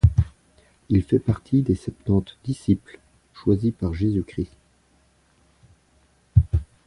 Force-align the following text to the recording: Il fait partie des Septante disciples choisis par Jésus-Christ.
Il 0.89 1.03
fait 1.03 1.19
partie 1.19 1.61
des 1.61 1.75
Septante 1.75 2.39
disciples 2.43 2.97
choisis 3.35 3.71
par 3.71 3.93
Jésus-Christ. 3.93 4.49